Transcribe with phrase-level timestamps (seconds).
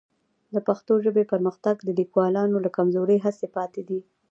[0.53, 3.99] د پښتو ژبې پرمختګ د لیکوالانو له کمزورې هڅې پاتې دی.